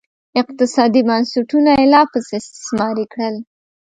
اقتصادي 0.41 1.01
بنسټونه 1.07 1.71
یې 1.77 1.85
لاپسې 1.93 2.35
استثماري 2.41 3.05
کړل 3.13 3.35